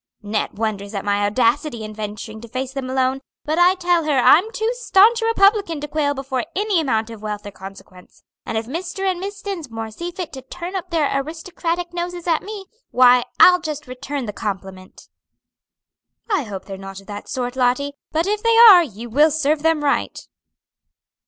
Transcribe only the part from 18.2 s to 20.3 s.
if they are, you will serve them right."